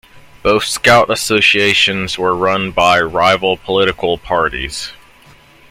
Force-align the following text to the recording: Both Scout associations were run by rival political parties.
Both 0.41 0.63
Scout 0.63 1.11
associations 1.11 2.17
were 2.17 2.35
run 2.35 2.71
by 2.71 2.99
rival 3.01 3.55
political 3.57 4.17
parties. 4.17 4.91